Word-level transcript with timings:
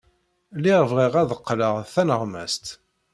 Lliɣ 0.57 0.81
bɣiɣ 0.91 1.13
ad 1.21 1.31
qqleɣ 1.39 1.73
d 1.79 1.85
taneɣmast. 1.93 2.65